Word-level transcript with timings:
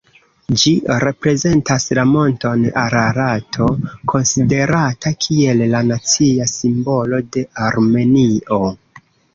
Ĝi 0.59 0.71
reprezentas 1.03 1.85
la 1.99 2.05
monton 2.13 2.65
Ararato, 2.85 3.69
konsiderata 4.13 5.15
kiel 5.27 5.65
la 5.77 5.85
nacia 5.93 6.51
simbolo 6.57 7.23
de 7.37 7.47
Armenio. 7.71 8.65